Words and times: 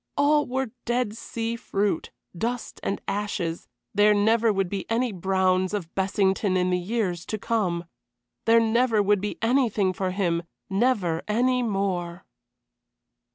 All 0.17 0.47
were 0.47 0.71
dead 0.85 1.15
sea 1.15 1.55
fruit, 1.55 2.09
dust 2.35 2.79
and 2.81 2.99
ashes; 3.07 3.67
there 3.93 4.15
never 4.15 4.51
would 4.51 4.67
be 4.67 4.89
any 4.89 5.11
Browns 5.11 5.75
of 5.75 5.93
Bessington 5.93 6.57
in 6.57 6.71
the 6.71 6.79
years 6.79 7.23
to 7.27 7.37
come. 7.37 7.85
There 8.45 8.59
never 8.59 9.03
would 9.03 9.21
be 9.21 9.37
anything 9.43 9.93
for 9.93 10.09
him, 10.09 10.41
never 10.71 11.21
any 11.27 11.61
more. 11.61 12.25